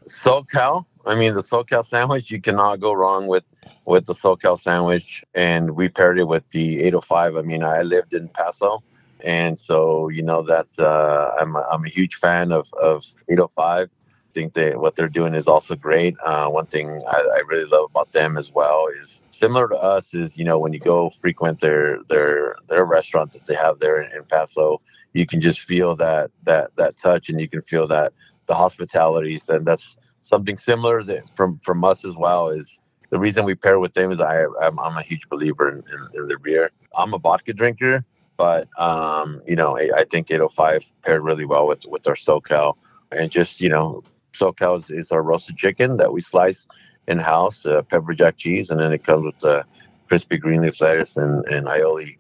SoCal. 0.07 0.87
I 1.07 1.15
mean, 1.15 1.35
the 1.35 1.43
SoCal 1.43 1.87
sandwich, 1.87 2.31
you 2.31 2.41
cannot 2.41 2.81
go 2.81 2.93
wrong 2.93 3.27
with 3.27 3.45
with 3.87 4.07
the 4.07 4.15
SoCal 4.15 4.59
sandwich. 4.59 5.25
And 5.35 5.77
we 5.77 5.89
paired 5.89 6.19
it 6.19 6.29
with 6.29 6.49
the 6.51 6.83
805. 6.83 7.37
I 7.37 7.43
mean, 7.43 7.63
I 7.65 7.83
lived 7.83 8.15
in 8.15 8.29
Paso. 8.29 8.83
And 9.25 9.59
so, 9.59 10.09
you 10.09 10.23
know, 10.23 10.43
that 10.43 10.69
uh, 10.79 11.33
I'm, 11.39 11.57
a, 11.57 11.67
I'm 11.71 11.85
a 11.85 11.89
huge 11.89 12.17
fan 12.17 12.53
of, 12.53 12.73
of 12.75 13.05
805. 13.29 13.89
I 13.89 14.33
think 14.33 14.53
that 14.53 14.81
what 14.81 14.95
they're 14.95 15.09
doing 15.09 15.35
is 15.35 15.49
also 15.49 15.75
great. 15.75 16.15
Uh, 16.25 16.49
one 16.49 16.67
thing 16.67 16.89
I, 17.09 17.17
I, 17.37 17.43
really 17.49 17.65
love 17.65 17.91
about 17.91 18.13
them 18.13 18.37
as 18.37 18.53
well 18.53 18.87
is 18.97 19.25
similar 19.31 19.69
to 19.69 19.77
us 19.77 20.15
is 20.15 20.39
you 20.39 20.45
know 20.45 20.57
when 20.57 20.73
you 20.73 20.79
go 20.79 21.11
frequent 21.11 21.59
their 21.59 21.99
their 22.09 22.55
their 22.69 22.85
restaurant 22.85 23.33
that 23.33 23.47
they 23.47 23.57
have 23.57 23.81
there 23.81 24.01
in, 24.01 24.13
in 24.17 24.23
Paso, 24.27 24.81
you 25.15 25.27
can 25.27 25.41
just 25.41 25.59
feel 25.59 25.97
that 25.97 26.31
that 26.45 26.71
that 26.77 26.97
touch 26.97 27.29
and 27.29 27.41
you 27.41 27.49
can 27.49 27.61
feel 27.61 27.89
that 27.89 28.13
the 28.47 28.55
hospitalities, 28.55 29.49
and 29.49 29.67
that's 29.67 29.97
something 30.21 30.57
similar 30.57 31.03
that 31.05 31.29
from 31.37 31.59
from 31.59 31.85
us 31.85 32.05
as 32.05 32.17
well. 32.17 32.49
Is 32.49 32.81
the 33.11 33.19
reason 33.19 33.45
we 33.45 33.55
pair 33.55 33.79
with 33.79 33.95
them 33.95 34.11
is 34.13 34.21
I 34.21 34.45
I'm, 34.61 34.79
I'm 34.79 34.97
a 34.97 35.03
huge 35.03 35.29
believer 35.29 35.69
in, 35.69 35.79
in, 35.79 36.23
in 36.23 36.29
the 36.29 36.39
beer. 36.43 36.71
I'm 36.97 37.15
a 37.15 37.19
vodka 37.19 37.53
drinker, 37.53 38.05
but 38.37 38.69
um, 38.79 39.41
you 39.47 39.57
know 39.57 39.77
I, 39.77 39.91
I 39.97 40.05
think 40.05 40.31
805 40.31 40.93
paired 41.05 41.23
really 41.23 41.45
well 41.45 41.67
with 41.67 41.85
with 41.87 42.07
our 42.07 42.15
SoCal, 42.15 42.75
and 43.13 43.31
just 43.31 43.61
you 43.61 43.69
know 43.69 44.03
SoCal 44.33 44.77
is, 44.79 44.91
is 44.91 45.13
our 45.13 45.23
roasted 45.23 45.57
chicken 45.57 45.97
that 45.97 46.13
we 46.13 46.21
slice 46.21 46.67
in 47.09 47.19
house, 47.19 47.67
uh, 47.67 47.83
pepper 47.83 48.15
jack 48.15 48.37
cheese, 48.37 48.71
and 48.71 48.81
then 48.81 48.93
it 48.93 49.05
comes 49.05 49.25
with 49.25 49.39
the 49.41 49.65
crispy 50.09 50.39
green 50.39 50.63
leaf 50.63 50.81
lettuce 50.81 51.17
and, 51.17 51.47
and 51.49 51.67
aioli 51.67 52.19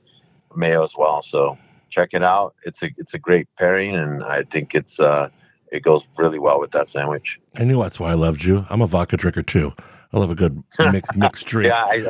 mayo 0.54 0.82
as 0.82 0.94
well. 0.96 1.22
So 1.22 1.58
check 1.90 2.10
it 2.12 2.22
out. 2.22 2.54
It's 2.64 2.82
a 2.82 2.90
it's 2.96 3.14
a 3.14 3.18
great 3.18 3.48
pairing, 3.58 3.94
and 3.94 4.24
I 4.24 4.42
think 4.44 4.74
it's 4.74 4.98
uh, 5.00 5.28
it 5.70 5.82
goes 5.82 6.06
really 6.16 6.38
well 6.38 6.60
with 6.60 6.72
that 6.72 6.88
sandwich. 6.88 7.40
I 7.58 7.64
knew 7.64 7.80
that's 7.80 8.00
why 8.00 8.10
I 8.10 8.14
loved 8.14 8.44
you. 8.44 8.64
I'm 8.70 8.82
a 8.82 8.86
vodka 8.86 9.16
drinker 9.16 9.42
too. 9.42 9.72
I 10.12 10.18
love 10.18 10.30
a 10.30 10.34
good 10.34 10.62
mixed 10.78 11.16
mixed 11.16 11.46
drink. 11.46 11.72
Yeah, 11.72 11.84
I, 11.84 12.06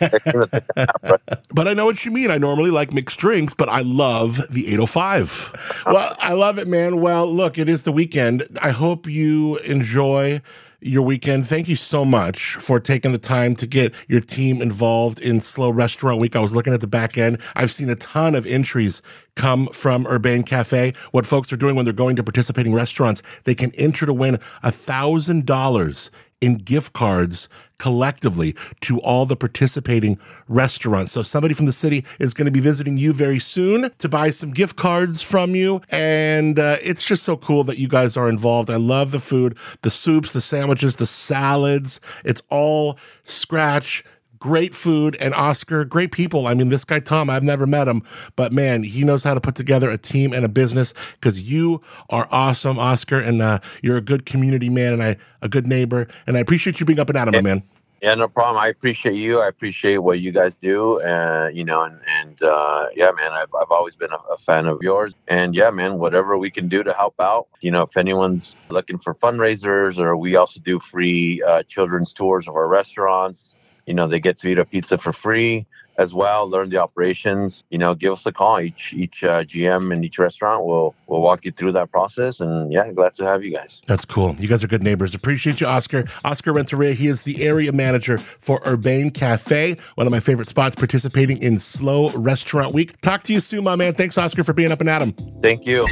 I, 0.76 1.16
but 1.50 1.66
I 1.66 1.72
know 1.72 1.86
what 1.86 2.04
you 2.04 2.12
mean. 2.12 2.30
I 2.30 2.36
normally 2.36 2.70
like 2.70 2.92
mixed 2.92 3.18
drinks, 3.20 3.54
but 3.54 3.70
I 3.70 3.80
love 3.80 4.36
the 4.50 4.66
805. 4.68 5.82
well, 5.86 6.14
I 6.18 6.34
love 6.34 6.58
it, 6.58 6.68
man. 6.68 7.00
Well, 7.00 7.26
look, 7.26 7.56
it 7.58 7.68
is 7.68 7.84
the 7.84 7.92
weekend. 7.92 8.46
I 8.60 8.70
hope 8.70 9.06
you 9.06 9.56
enjoy 9.58 10.42
your 10.80 11.02
weekend. 11.02 11.46
Thank 11.46 11.68
you 11.68 11.76
so 11.76 12.04
much 12.04 12.54
for 12.56 12.78
taking 12.78 13.12
the 13.12 13.18
time 13.18 13.56
to 13.56 13.66
get 13.66 13.94
your 14.06 14.20
team 14.20 14.62
involved 14.62 15.20
in 15.20 15.40
SLO 15.40 15.70
Restaurant 15.70 16.20
Week. 16.20 16.36
I 16.36 16.40
was 16.40 16.54
looking 16.54 16.72
at 16.72 16.80
the 16.80 16.86
back 16.86 17.18
end. 17.18 17.38
I've 17.56 17.70
seen 17.70 17.90
a 17.90 17.96
ton 17.96 18.34
of 18.34 18.46
entries 18.46 19.02
come 19.34 19.66
from 19.68 20.06
Urbane 20.06 20.44
Cafe. 20.44 20.94
What 21.10 21.26
folks 21.26 21.52
are 21.52 21.56
doing 21.56 21.74
when 21.74 21.84
they're 21.84 21.92
going 21.92 22.16
to 22.16 22.22
participating 22.22 22.74
restaurants, 22.74 23.22
they 23.44 23.54
can 23.54 23.72
enter 23.76 24.06
to 24.06 24.12
win 24.12 24.38
a 24.62 24.70
thousand 24.70 25.46
dollars 25.46 26.10
in 26.40 26.54
gift 26.54 26.92
cards 26.92 27.48
collectively 27.78 28.54
to 28.80 29.00
all 29.00 29.26
the 29.26 29.36
participating 29.36 30.18
restaurants. 30.48 31.12
So 31.12 31.22
somebody 31.22 31.54
from 31.54 31.66
the 31.66 31.72
city 31.72 32.04
is 32.18 32.34
going 32.34 32.46
to 32.46 32.52
be 32.52 32.60
visiting 32.60 32.98
you 32.98 33.12
very 33.12 33.38
soon 33.38 33.90
to 33.98 34.08
buy 34.08 34.30
some 34.30 34.50
gift 34.50 34.76
cards 34.76 35.22
from 35.22 35.54
you. 35.54 35.80
And 35.90 36.58
uh, 36.58 36.76
it's 36.82 37.06
just 37.06 37.22
so 37.22 37.36
cool 37.36 37.64
that 37.64 37.78
you 37.78 37.88
guys 37.88 38.16
are 38.16 38.28
involved. 38.28 38.70
I 38.70 38.76
love 38.76 39.10
the 39.10 39.20
food, 39.20 39.56
the 39.82 39.90
soups, 39.90 40.32
the 40.32 40.40
sandwiches, 40.40 40.96
the 40.96 41.06
salads. 41.06 42.00
It's 42.24 42.42
all 42.50 42.98
scratch 43.22 44.04
great 44.38 44.74
food 44.74 45.16
and 45.20 45.34
Oscar, 45.34 45.84
great 45.84 46.12
people. 46.12 46.46
I 46.46 46.54
mean, 46.54 46.68
this 46.68 46.84
guy 46.84 47.00
Tom, 47.00 47.30
I've 47.30 47.42
never 47.42 47.66
met 47.66 47.88
him, 47.88 48.02
but 48.36 48.52
man, 48.52 48.82
he 48.82 49.04
knows 49.04 49.24
how 49.24 49.34
to 49.34 49.40
put 49.40 49.54
together 49.54 49.90
a 49.90 49.98
team 49.98 50.32
and 50.32 50.44
a 50.44 50.48
business 50.48 50.94
because 51.14 51.50
you 51.50 51.80
are 52.10 52.28
awesome, 52.30 52.78
Oscar, 52.78 53.18
and 53.18 53.42
uh, 53.42 53.58
you're 53.82 53.96
a 53.96 54.02
good 54.02 54.26
community 54.26 54.68
man 54.68 54.92
and 54.94 55.02
I, 55.02 55.16
a 55.42 55.48
good 55.48 55.66
neighbor. 55.66 56.08
And 56.26 56.36
I 56.36 56.40
appreciate 56.40 56.80
you 56.80 56.86
being 56.86 56.98
up 57.00 57.08
and 57.08 57.18
at 57.18 57.28
him, 57.28 57.34
Yeah. 57.34 57.40
man. 57.40 57.62
yeah, 58.00 58.14
no 58.14 58.28
problem. 58.28 58.62
I 58.62 58.68
appreciate 58.68 59.14
you. 59.16 59.40
I 59.40 59.48
appreciate 59.48 59.98
what 59.98 60.20
you 60.20 60.30
guys 60.30 60.56
do, 60.56 61.00
uh, 61.00 61.50
you 61.52 61.64
know, 61.64 61.82
and 61.82 61.98
and 62.06 62.42
uh, 62.42 62.86
yeah, 62.94 63.10
man, 63.10 63.32
I've 63.32 63.52
I've 63.60 63.70
always 63.70 63.96
been 63.96 64.12
a, 64.12 64.32
a 64.32 64.38
fan 64.38 64.66
of 64.66 64.78
yours, 64.82 65.14
and 65.26 65.54
yeah, 65.54 65.70
man, 65.70 65.98
whatever 65.98 66.38
we 66.38 66.50
can 66.50 66.68
do 66.68 66.82
to 66.84 66.92
help 66.92 67.14
out, 67.20 67.48
you 67.60 67.70
know, 67.72 67.82
if 67.82 67.96
anyone's 67.96 68.54
looking 68.70 68.98
for 68.98 69.14
fundraisers, 69.14 69.98
or 69.98 70.16
we 70.16 70.36
also 70.36 70.60
do 70.60 70.78
free 70.78 71.42
uh, 71.42 71.64
children's 71.64 72.12
tours 72.12 72.46
of 72.46 72.54
our 72.54 72.68
restaurants. 72.68 73.56
You 73.88 73.94
know, 73.94 74.06
they 74.06 74.20
get 74.20 74.36
to 74.40 74.48
eat 74.48 74.58
a 74.58 74.66
pizza 74.66 74.98
for 74.98 75.14
free 75.14 75.64
as 75.96 76.12
well. 76.12 76.46
Learn 76.46 76.68
the 76.68 76.76
operations. 76.76 77.64
You 77.70 77.78
know, 77.78 77.94
give 77.94 78.12
us 78.12 78.26
a 78.26 78.32
call. 78.32 78.60
Each 78.60 78.92
each 78.92 79.24
uh, 79.24 79.44
GM 79.44 79.92
in 79.94 80.04
each 80.04 80.18
restaurant 80.18 80.66
will 80.66 80.94
will 81.06 81.22
walk 81.22 81.46
you 81.46 81.52
through 81.52 81.72
that 81.72 81.90
process. 81.90 82.38
And 82.40 82.70
yeah, 82.70 82.92
glad 82.92 83.14
to 83.14 83.24
have 83.24 83.42
you 83.42 83.54
guys. 83.54 83.80
That's 83.86 84.04
cool. 84.04 84.36
You 84.38 84.46
guys 84.46 84.62
are 84.62 84.68
good 84.68 84.82
neighbors. 84.82 85.14
Appreciate 85.14 85.62
you, 85.62 85.66
Oscar. 85.66 86.04
Oscar 86.22 86.52
Renteria, 86.52 86.92
he 86.92 87.06
is 87.06 87.22
the 87.22 87.42
area 87.42 87.72
manager 87.72 88.18
for 88.18 88.60
Urbane 88.66 89.10
Cafe, 89.10 89.78
one 89.94 90.06
of 90.06 90.10
my 90.10 90.20
favorite 90.20 90.48
spots 90.48 90.76
participating 90.76 91.42
in 91.42 91.58
SLO 91.58 92.10
Restaurant 92.10 92.74
Week. 92.74 93.00
Talk 93.00 93.22
to 93.22 93.32
you 93.32 93.40
soon, 93.40 93.64
my 93.64 93.74
man. 93.74 93.94
Thanks, 93.94 94.18
Oscar, 94.18 94.44
for 94.44 94.52
being 94.52 94.70
up 94.70 94.80
and 94.80 94.90
at 94.90 95.00
him. 95.00 95.12
Thank 95.40 95.64
you. 95.66 95.86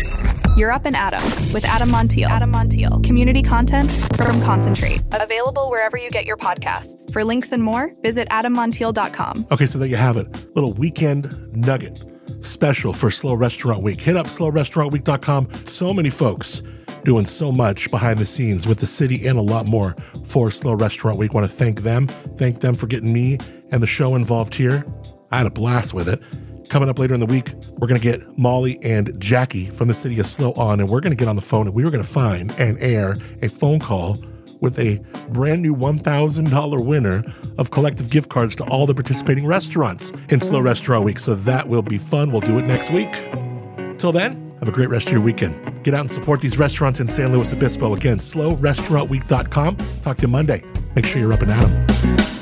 You're 0.57 0.73
Up 0.73 0.87
and 0.87 0.97
Adam 0.97 1.23
with 1.53 1.67
Adam 1.67 1.91
Montiel. 1.91 2.31
Adam 2.31 2.51
Montiel. 2.51 3.05
Community 3.05 3.43
content 3.43 3.93
from 4.17 4.41
Concentrate. 4.41 5.03
Available 5.13 5.69
wherever 5.69 5.99
you 5.99 6.09
get 6.09 6.25
your 6.25 6.39
podcasts. 6.39 7.13
For 7.13 7.23
links 7.25 7.53
and 7.53 7.63
more, 7.63 7.93
visit 8.03 8.27
adammontiel.com. 8.31 9.49
Okay, 9.53 9.67
so 9.67 9.79
there 9.79 9.87
you 9.87 9.97
have 9.97 10.17
it. 10.17 10.57
Little 10.57 10.73
weekend 10.73 11.31
nugget 11.55 12.03
special 12.41 12.95
for 12.95 13.11
SLO 13.11 13.35
Restaurant 13.35 13.83
Week. 13.83 14.01
Hit 14.01 14.17
up 14.17 14.29
slorestaurantweek.com. 14.29 15.53
So 15.67 15.93
many 15.93 16.09
folks 16.09 16.63
doing 17.05 17.27
so 17.27 17.53
much 17.53 17.91
behind 17.91 18.19
the 18.19 18.25
scenes 18.25 18.67
with 18.67 18.79
the 18.79 18.87
city 18.87 19.27
and 19.27 19.39
a 19.39 19.43
lot 19.43 19.67
more 19.67 19.95
for 20.25 20.51
SLO 20.51 20.73
Restaurant 20.73 21.19
Week. 21.19 21.35
Want 21.35 21.47
to 21.47 21.53
thank 21.53 21.83
them. 21.83 22.07
Thank 22.39 22.61
them 22.61 22.75
for 22.75 22.87
getting 22.87 23.13
me 23.13 23.37
and 23.73 23.83
the 23.83 23.87
show 23.87 24.15
involved 24.15 24.55
here. 24.55 24.87
I 25.31 25.37
had 25.37 25.47
a 25.47 25.51
blast 25.51 25.93
with 25.93 26.09
it. 26.09 26.23
Coming 26.69 26.89
up 26.89 26.99
later 26.99 27.15
in 27.15 27.21
the 27.21 27.27
week, 27.27 27.53
we're 27.79 27.87
going 27.87 28.01
to 28.01 28.05
get 28.05 28.37
Molly 28.37 28.79
and 28.83 29.19
Jackie 29.21 29.67
from 29.67 29.89
the 29.89 29.95
city 29.95 30.19
of 30.19 30.27
SLO 30.27 30.53
on, 30.55 30.81
and 30.81 30.89
we're 30.89 31.01
going 31.01 31.13
to 31.13 31.17
get 31.17 31.29
on 31.29 31.37
the 31.37 31.43
phone 31.43 31.67
and 31.67 31.75
we 31.75 31.85
were 31.85 31.91
going 31.91 32.03
to 32.03 32.09
find 32.09 32.53
and 32.59 32.77
air 32.81 33.17
a 33.43 33.49
phone 33.49 33.79
call 33.79 34.17
with 34.61 34.79
a 34.79 34.99
brand 35.31 35.63
new 35.63 35.75
$1,000 35.75 36.87
winner 36.87 37.23
of 37.59 37.71
collective 37.71 38.11
gift 38.11 38.29
cards 38.31 38.57
to 38.57 38.65
all 38.65 38.87
the 38.87 38.95
participating 38.95 39.47
restaurants 39.47 40.13
in 40.31 40.41
SLO 40.41 40.61
Restaurant 40.61 41.05
Week. 41.05 41.19
So 41.19 41.35
that 41.35 41.69
will 41.69 41.83
be 41.83 41.99
fun. 41.99 42.33
We'll 42.33 42.41
do 42.41 42.59
it 42.59 42.67
next 42.67 42.91
week. 42.91 43.13
Till 43.99 44.13
then, 44.13 44.55
have 44.61 44.69
a 44.69 44.73
great 44.73 44.89
rest 44.89 45.07
of 45.07 45.13
your 45.13 45.23
weekend. 45.23 45.85
Get 45.85 45.95
out 45.95 46.01
and 46.01 46.11
support 46.11 46.41
these 46.41 46.59
restaurants 46.59 47.01
in 47.01 47.09
San 47.09 47.33
Luis 47.33 47.53
Obispo. 47.53 47.95
Again, 47.95 48.19
slorestaurantweek.com. 48.19 49.77
Talk 50.03 50.17
to 50.17 50.23
you 50.23 50.29
Monday. 50.29 50.63
Make 50.95 51.07
sure 51.07 51.21
you're 51.21 51.33
up 51.33 51.43
and 51.43 51.51
at 51.51 51.63
'em. 51.63 52.36